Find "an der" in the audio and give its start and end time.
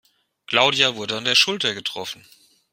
1.17-1.35